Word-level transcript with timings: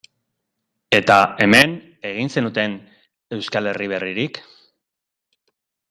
Eta, 0.99 1.17
hemen, 1.45 1.75
egin 2.13 2.33
zenuten 2.37 2.75
Euskal 3.39 3.73
Herri 3.73 3.93
berririk? 3.93 4.41